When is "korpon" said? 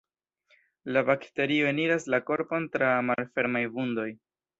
2.31-2.65